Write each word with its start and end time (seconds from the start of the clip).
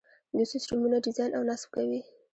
دوی 0.35 0.45
سیسټمونه 0.53 0.97
ډیزاین 1.05 1.31
او 1.37 1.43
نصب 1.49 1.69
کوي. 1.75 2.01